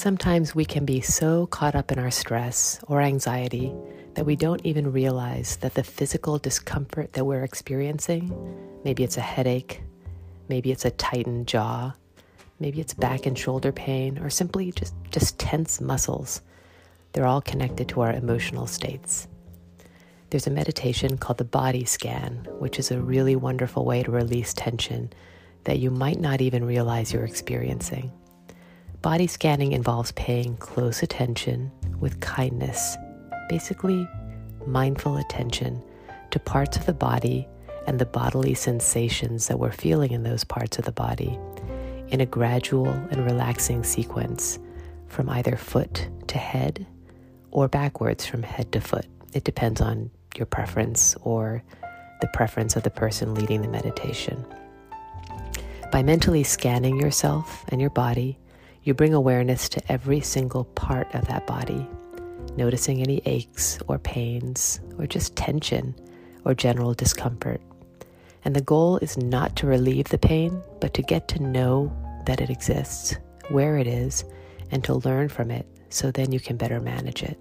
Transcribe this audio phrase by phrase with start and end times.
[0.00, 3.70] Sometimes we can be so caught up in our stress or anxiety
[4.14, 8.32] that we don't even realize that the physical discomfort that we're experiencing
[8.82, 9.82] maybe it's a headache,
[10.48, 11.92] maybe it's a tightened jaw,
[12.60, 16.40] maybe it's back and shoulder pain, or simply just, just tense muscles.
[17.12, 19.28] They're all connected to our emotional states.
[20.30, 24.54] There's a meditation called the body scan, which is a really wonderful way to release
[24.54, 25.12] tension
[25.64, 28.10] that you might not even realize you're experiencing.
[29.02, 32.98] Body scanning involves paying close attention with kindness,
[33.48, 34.06] basically,
[34.66, 35.82] mindful attention
[36.30, 37.48] to parts of the body
[37.86, 41.38] and the bodily sensations that we're feeling in those parts of the body
[42.08, 44.58] in a gradual and relaxing sequence
[45.06, 46.86] from either foot to head
[47.52, 49.06] or backwards from head to foot.
[49.32, 51.62] It depends on your preference or
[52.20, 54.44] the preference of the person leading the meditation.
[55.90, 58.38] By mentally scanning yourself and your body,
[58.82, 61.86] you bring awareness to every single part of that body,
[62.56, 65.94] noticing any aches or pains or just tension
[66.44, 67.60] or general discomfort.
[68.44, 72.40] And the goal is not to relieve the pain, but to get to know that
[72.40, 73.16] it exists,
[73.48, 74.24] where it is,
[74.70, 77.38] and to learn from it so then you can better manage it.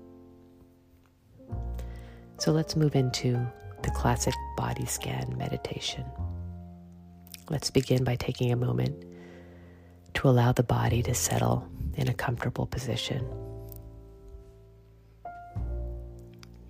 [2.38, 3.40] So let's move into
[3.84, 6.04] the classic body scan meditation.
[7.50, 9.06] Let's begin by taking a moment
[10.16, 13.28] to allow the body to settle in a comfortable position.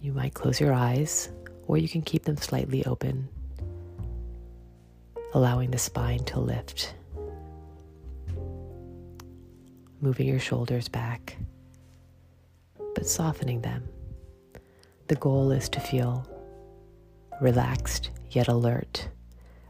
[0.02, 1.30] You might close your eyes,
[1.67, 3.28] or you can keep them slightly open,
[5.34, 6.95] allowing the spine to lift,
[10.02, 11.38] moving your shoulders back,
[12.95, 13.84] but softening them.
[15.08, 16.28] The goal is to feel
[17.42, 19.10] relaxed yet alert.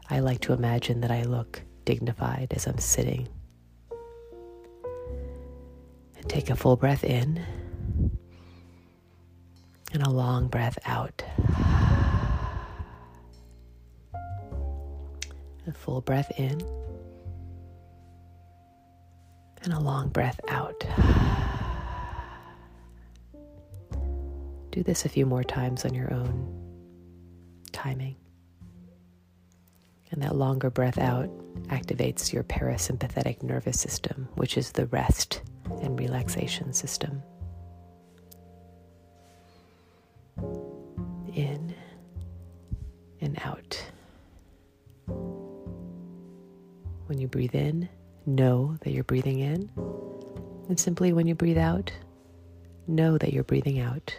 [0.08, 3.28] I like to imagine that I look dignified as I'm sitting
[6.20, 7.44] and take a full breath in
[9.92, 11.22] and a long breath out.
[15.66, 16.60] A full breath in
[19.62, 20.84] and a long breath out.
[24.70, 26.54] Do this a few more times on your own
[27.72, 28.16] timing.
[30.12, 31.30] And that longer breath out
[31.68, 35.42] activates your parasympathetic nervous system, which is the rest
[35.82, 37.22] and relaxation system.
[41.34, 41.74] In
[43.20, 43.82] and out.
[47.06, 47.88] When you breathe in,
[48.26, 49.70] know that you're breathing in.
[50.68, 51.92] And simply when you breathe out,
[52.86, 54.14] know that you're breathing out.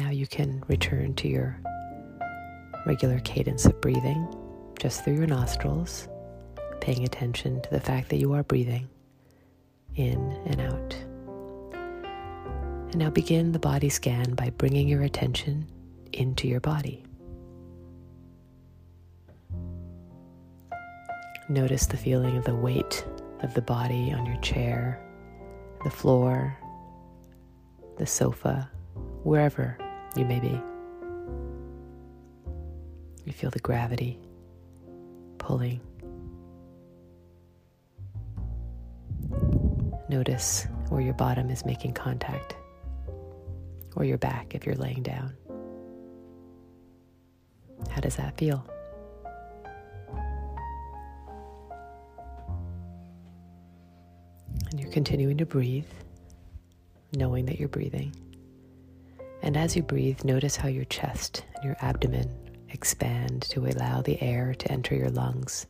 [0.00, 1.60] Now you can return to your
[2.86, 4.26] regular cadence of breathing
[4.78, 6.08] just through your nostrils,
[6.80, 8.88] paying attention to the fact that you are breathing
[9.96, 10.94] in and out.
[12.92, 15.66] And now begin the body scan by bringing your attention
[16.14, 17.04] into your body.
[21.50, 23.04] Notice the feeling of the weight
[23.40, 24.98] of the body on your chair,
[25.84, 26.56] the floor,
[27.98, 28.70] the sofa,
[29.24, 29.76] wherever
[30.16, 30.60] you may be.
[33.24, 34.18] You feel the gravity
[35.38, 35.80] pulling.
[40.08, 42.56] Notice where your bottom is making contact,
[43.94, 45.32] or your back if you're laying down.
[47.90, 48.66] How does that feel?
[54.70, 55.86] And you're continuing to breathe,
[57.16, 58.12] knowing that you're breathing.
[59.42, 62.30] And as you breathe, notice how your chest and your abdomen
[62.70, 65.66] expand to allow the air to enter your lungs.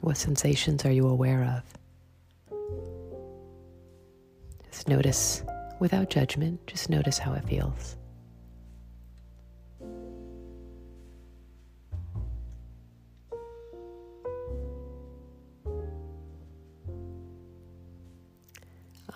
[0.00, 1.62] What sensations are you aware of?
[4.70, 5.44] Just notice
[5.78, 7.96] without judgment, just notice how it feels.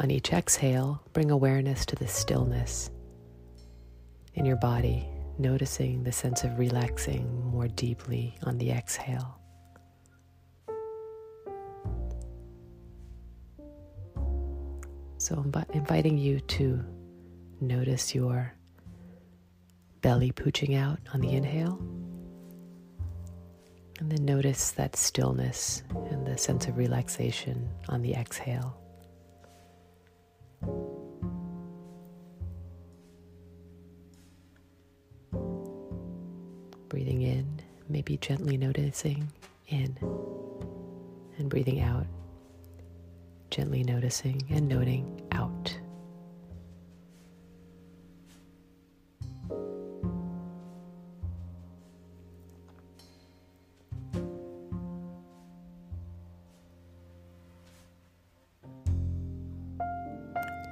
[0.06, 2.91] On each exhale, bring awareness to the stillness
[4.35, 9.41] in your body, noticing the sense of relaxing more deeply on the exhale.
[15.19, 16.85] So, I'm inviting you to
[17.61, 18.55] notice your
[20.03, 21.81] belly pooching out on the inhale,
[23.99, 25.82] And then notice that stillness
[26.12, 28.85] and the sense of relaxation on the exhale.
[36.96, 37.60] Breathing in,
[37.90, 39.31] maybe gently noticing
[39.69, 39.98] in,
[41.37, 42.06] and breathing out,
[43.50, 45.78] gently noticing and noting out.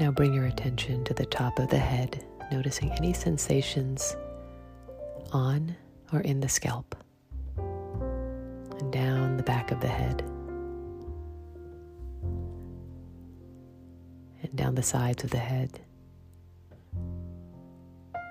[0.01, 4.17] Now bring your attention to the top of the head, noticing any sensations
[5.31, 5.77] on
[6.15, 6.95] or in the scalp,
[7.59, 10.23] and down the back of the head,
[14.43, 15.81] and down the sides of the head,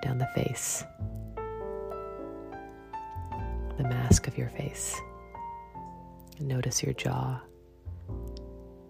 [0.02, 0.82] down the face,
[3.76, 4.98] the mask of your face.
[6.40, 7.38] Notice your jaw.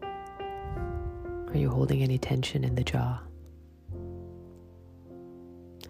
[0.03, 3.19] Are you holding any tension in the jaw?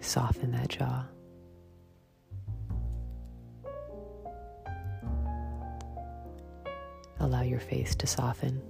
[0.01, 1.05] Soften that jaw.
[7.25, 8.61] Allow your face to soften.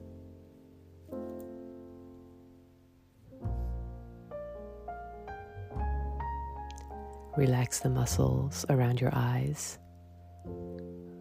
[7.36, 9.80] Relax the muscles around your eyes.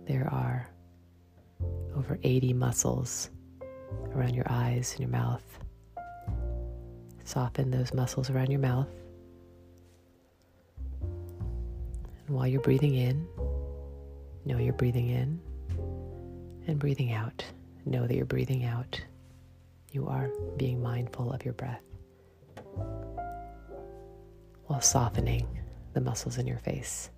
[0.05, 0.69] There are
[1.95, 3.31] over 80 muscles
[4.11, 5.59] around your eyes and your mouth.
[7.23, 8.89] Soften those muscles around your mouth.
[11.01, 13.27] And while you're breathing in,
[14.45, 15.41] know you're breathing in
[16.67, 17.43] and breathing out.
[17.85, 19.01] Know that you're breathing out.
[19.91, 21.81] You are being mindful of your breath
[24.65, 25.47] while softening
[25.93, 27.09] the muscles in your face.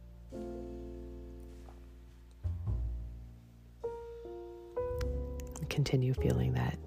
[5.69, 6.77] Continue feeling that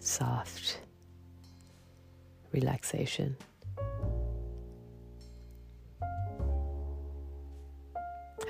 [0.00, 0.80] soft
[2.52, 3.36] relaxation.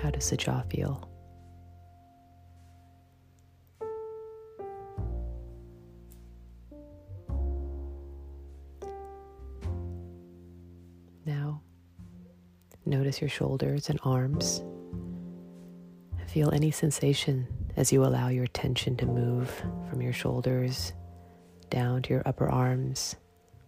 [0.01, 1.09] How does the jaw feel?
[13.11, 14.63] Notice your shoulders and arms.
[16.29, 17.45] Feel any sensation
[17.77, 19.51] as you allow your attention to move
[19.89, 20.93] from your shoulders
[21.71, 23.17] down to your upper arms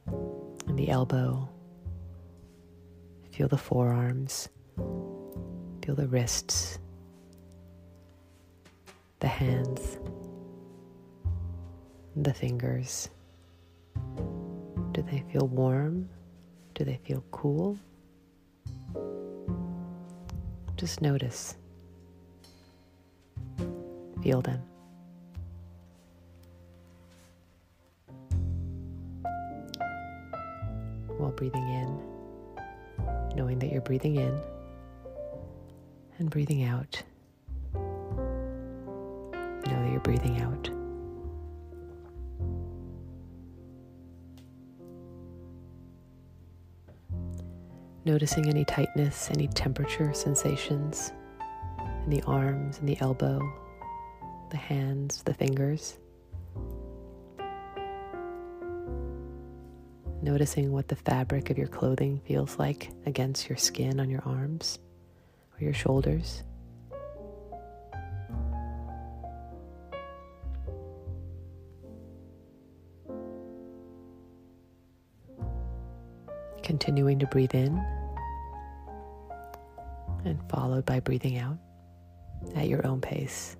[0.06, 1.48] and the elbow.
[3.32, 4.48] Feel the forearms,
[5.84, 6.78] feel the wrists,
[9.18, 9.98] the hands,
[12.14, 13.08] the fingers.
[14.92, 16.08] Do they feel warm?
[16.74, 17.76] Do they feel cool?
[20.82, 21.54] Just notice.
[24.20, 24.60] Feel them.
[31.18, 32.00] While breathing in,
[33.36, 34.36] knowing that you're breathing in
[36.18, 37.00] and breathing out.
[37.72, 37.80] Know
[39.64, 40.71] that you're breathing out.
[48.04, 51.12] Noticing any tightness, any temperature sensations
[52.04, 53.40] in the arms and the elbow,
[54.50, 55.98] the hands, the fingers.
[60.20, 64.80] Noticing what the fabric of your clothing feels like against your skin on your arms
[65.54, 66.42] or your shoulders.
[76.62, 77.84] Continuing to breathe in
[80.24, 81.58] and followed by breathing out
[82.54, 83.56] at your own pace.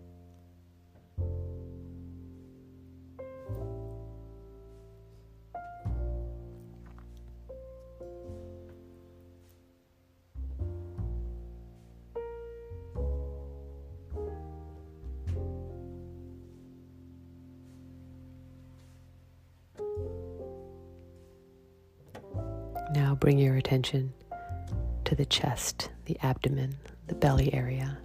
[25.43, 26.77] Chest, the abdomen,
[27.09, 27.99] the belly area.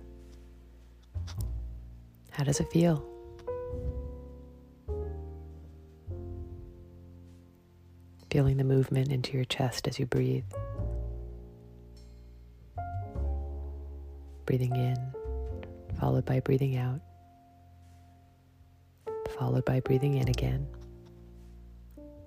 [2.31, 3.05] How does it feel?
[8.31, 10.45] Feeling the movement into your chest as you breathe.
[14.47, 14.97] Breathing in,
[15.99, 17.01] followed by breathing out,
[19.37, 20.65] followed by breathing in again.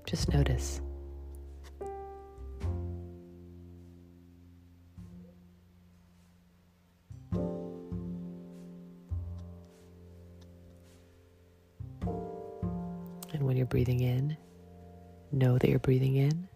[0.07, 0.81] Just notice.
[13.80, 14.37] Breathing in,
[15.32, 16.46] know that you're breathing in.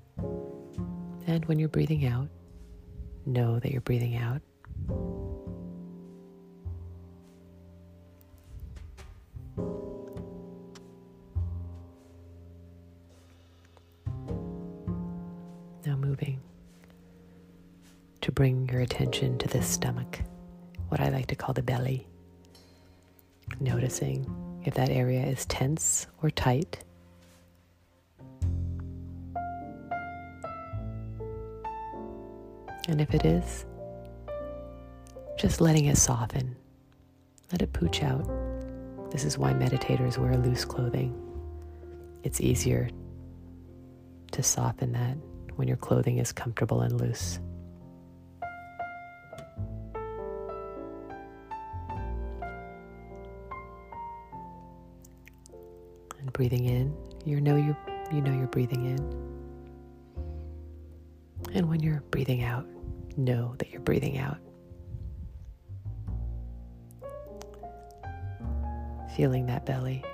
[1.27, 2.29] And when you're breathing out,
[3.25, 4.43] know that you're breathing out.
[15.87, 16.43] Now moving
[18.21, 20.21] to bring your attention to the stomach,
[20.91, 22.07] what I like to call the belly.
[23.61, 24.27] Noticing
[24.67, 26.85] if that area is tense or tight.
[32.87, 33.65] And if it is,
[35.39, 36.55] just letting it soften.
[37.51, 38.29] Let it pooch out.
[39.11, 41.19] This is why meditators wear loose clothing.
[42.25, 42.91] It's easier
[44.33, 45.17] to soften that
[45.57, 47.39] when your clothing is comfortable and loose.
[56.19, 57.77] And breathing in, you know you
[58.13, 59.35] you know you're breathing in.
[61.55, 62.67] And when you're breathing out,
[63.17, 64.39] know that you're breathing out.
[69.17, 70.05] Feeling that belly.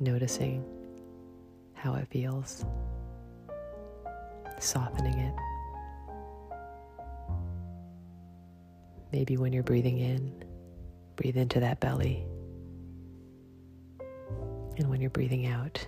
[0.00, 0.64] Noticing
[1.74, 2.64] how it feels.
[4.58, 5.34] Softening it.
[9.12, 10.42] Maybe when you're breathing in,
[11.16, 12.24] breathe into that belly.
[14.76, 15.86] And when you're breathing out,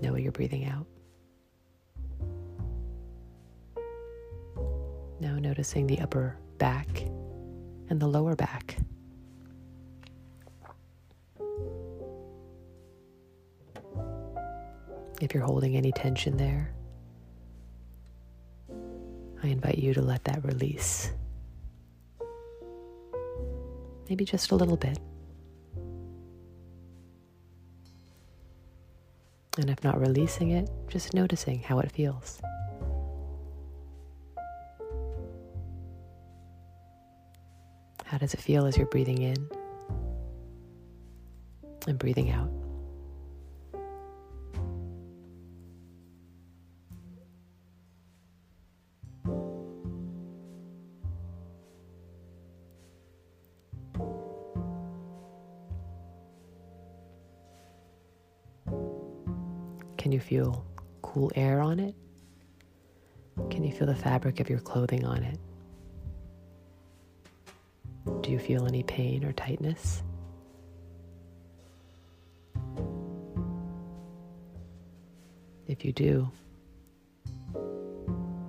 [0.00, 0.86] know you're breathing out.
[5.54, 6.88] Noticing the upper back
[7.88, 8.76] and the lower back.
[15.20, 16.74] If you're holding any tension there,
[19.44, 21.12] I invite you to let that release.
[24.10, 24.98] Maybe just a little bit.
[29.56, 32.42] And if not releasing it, just noticing how it feels.
[38.14, 39.48] How does it feel as you're breathing in
[41.88, 42.48] and breathing out?
[59.98, 60.64] Can you feel
[61.02, 61.96] cool air on it?
[63.50, 65.40] Can you feel the fabric of your clothing on it?
[68.04, 70.02] Do you feel any pain or tightness?
[75.66, 76.30] If you do,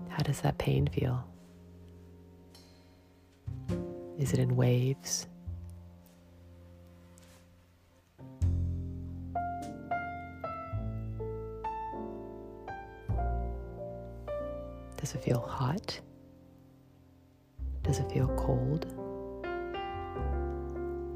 [0.09, 1.25] how does that pain feel?
[4.17, 5.27] Is it in waves?
[14.97, 15.99] Does it feel hot?
[17.83, 19.04] Does it feel cold?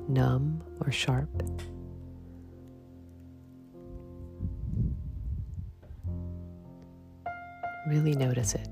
[0.10, 1.30] Numb or sharp?
[7.88, 8.68] Really notice it.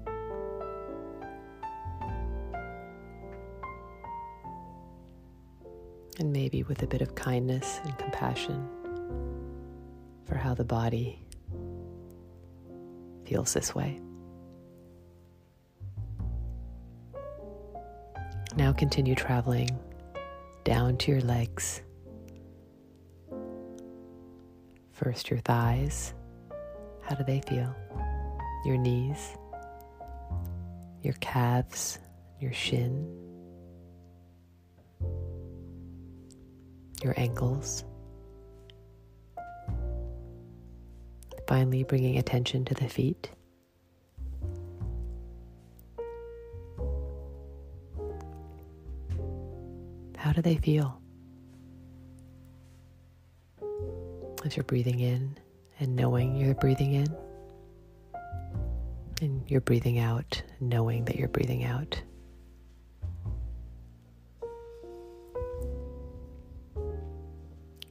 [6.20, 8.68] And maybe with a bit of kindness and compassion
[10.26, 11.24] for how the body
[13.26, 14.02] feels this way.
[18.56, 19.70] Now continue traveling
[20.68, 21.82] down to your legs.
[24.92, 26.14] First, your thighs.
[27.04, 27.74] How do they feel?
[28.66, 29.38] Your knees,
[31.02, 32.00] your calves,
[32.42, 33.08] your shin,
[37.02, 37.86] your ankles.
[41.48, 43.30] Finally, bringing attention to the feet.
[50.38, 51.02] Do they feel?
[54.46, 55.36] As you're breathing in
[55.80, 57.08] and knowing you're breathing in,
[59.20, 62.00] and you're breathing out, knowing that you're breathing out.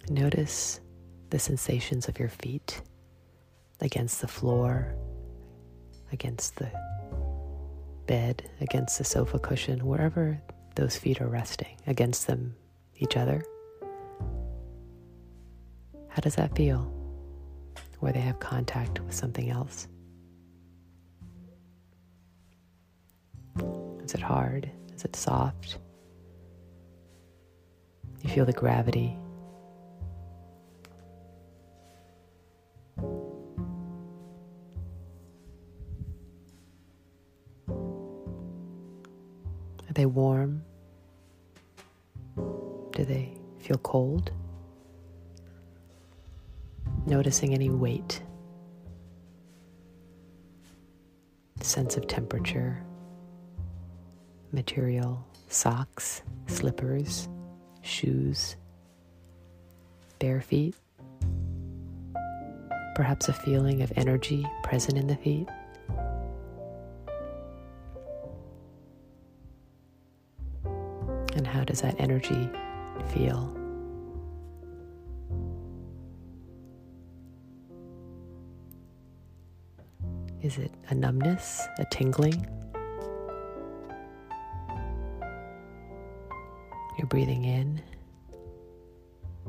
[0.08, 0.78] Notice
[1.30, 2.80] the sensations of your feet
[3.80, 4.94] against the floor,
[6.12, 6.70] against the
[8.06, 10.40] bed, against the sofa cushion, wherever
[10.76, 12.54] those feet are resting against them,
[12.96, 13.42] each other.
[16.08, 16.92] How does that feel?
[18.00, 19.88] Where they have contact with something else?
[24.04, 24.70] Is it hard?
[24.94, 25.78] Is it soft?
[28.22, 29.16] You feel the gravity.
[39.96, 40.62] They warm?
[42.36, 44.30] Do they feel cold?
[47.06, 48.22] Noticing any weight,
[51.62, 52.82] sense of temperature,
[54.52, 57.30] material, socks, slippers,
[57.80, 58.56] shoes,
[60.18, 60.74] bare feet,
[62.94, 65.48] perhaps a feeling of energy present in the feet.
[71.76, 72.48] Does that energy
[73.12, 73.54] feel?
[80.40, 82.46] Is it a numbness, a tingling?
[86.96, 87.82] You're breathing in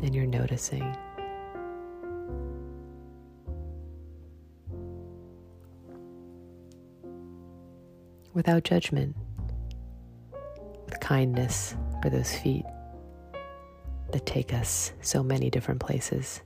[0.04, 0.98] and you're noticing.
[8.34, 9.16] Without judgment,
[10.86, 12.66] with kindness for those feet
[14.12, 16.42] that take us so many different places.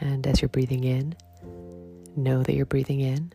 [0.00, 1.14] And as you're breathing in,
[2.16, 3.32] know that you're breathing in.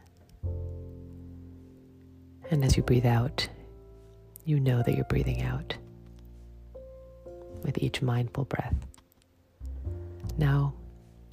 [2.50, 3.48] And as you breathe out,
[4.46, 5.75] you know that you're breathing out
[7.63, 8.75] with each mindful breath.
[10.38, 10.74] Now,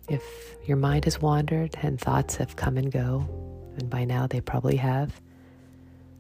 [0.09, 3.27] if your mind has wandered and thoughts have come and go,
[3.79, 5.21] and by now they probably have,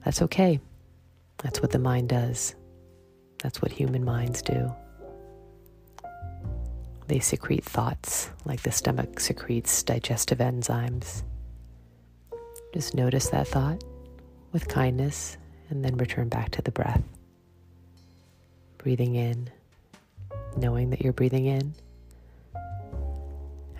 [0.04, 0.60] that's okay.
[1.38, 2.54] That's what the mind does.
[3.42, 4.72] That's what human minds do.
[7.06, 11.22] They secrete thoughts like the stomach secretes digestive enzymes.
[12.74, 13.82] Just notice that thought
[14.52, 15.38] with kindness
[15.70, 17.02] and then return back to the breath.
[18.76, 19.50] Breathing in,
[20.56, 21.74] knowing that you're breathing in,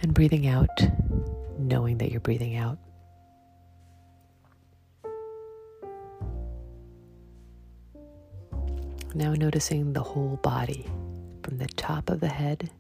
[0.02, 0.68] and breathing out,
[1.58, 2.78] knowing that you're breathing out.
[9.14, 10.86] Now noticing the whole body
[11.42, 12.70] from the top of the head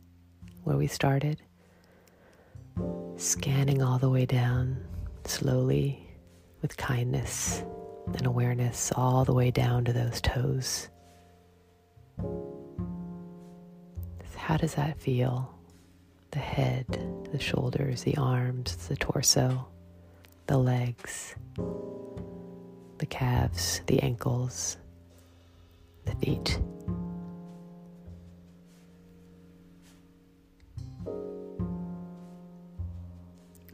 [0.64, 1.42] where we started,
[3.16, 4.84] scanning all the way down
[5.24, 6.06] slowly
[6.62, 7.62] with kindness
[8.14, 10.88] and awareness all the way down to those toes.
[14.36, 15.57] How does that feel?
[16.30, 16.86] The head,
[17.32, 19.66] the shoulders, the arms, the torso,
[20.46, 21.34] the legs,
[22.98, 24.76] the calves, the ankles,
[26.04, 26.60] the feet.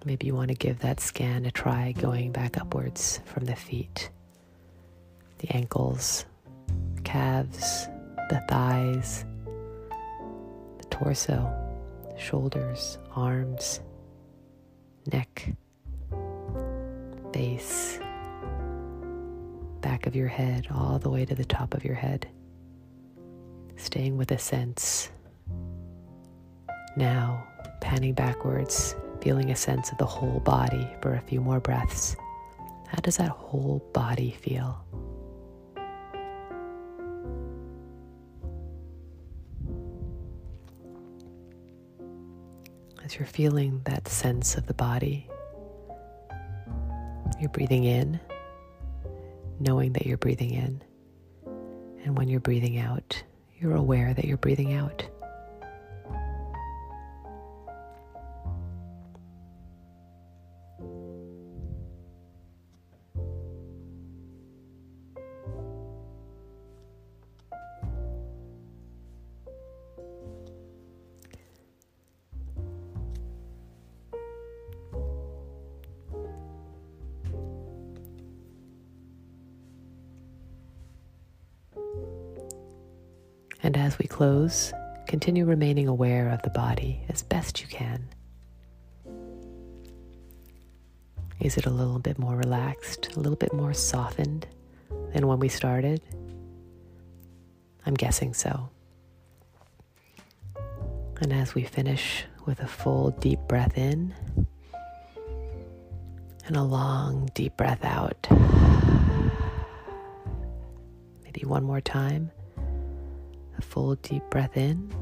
[0.05, 4.11] Maybe you want to give that scan a try going back upwards from the feet,
[5.39, 6.27] the ankles,
[7.05, 7.89] calves,
[8.29, 9.25] the thighs,
[10.79, 11.64] the torso,
[12.17, 13.81] shoulders, arms,
[15.13, 15.53] neck,
[17.33, 17.99] base,
[19.81, 22.27] back of your head, all the way to the top of your head.
[23.77, 25.11] Staying with a sense.
[26.97, 27.47] Now,
[27.81, 32.15] panning backwards feeling a sense of the whole body for a few more breaths.
[32.87, 34.85] How does that whole body feel?
[43.17, 45.29] You're feeling that sense of the body,
[47.39, 48.19] you're breathing in,
[49.61, 50.83] knowing that you're breathing in.
[52.05, 53.23] And when you're breathing out,
[53.61, 55.09] you're aware that you're breathing out.
[83.65, 84.75] And as we close,
[85.07, 88.07] continue remaining aware of the body as best you can.
[91.41, 94.47] Is it a little bit more relaxed, a little bit more softened
[95.15, 96.03] than when we started?
[97.87, 98.69] I'm guessing so.
[101.23, 104.15] And as we finish with a full deep breath in
[106.45, 108.27] and a long deep breath out,
[111.25, 112.31] maybe one more time
[113.65, 114.93] full deep breath in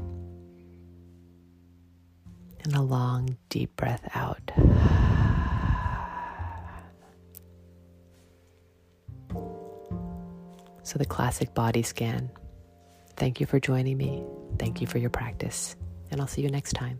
[2.63, 4.51] and a long deep breath out.
[10.83, 12.29] So, the classic body scan.
[13.15, 14.23] Thank you for joining me.
[14.59, 15.75] Thank you for your practice.
[16.11, 16.99] And I'll see you next time.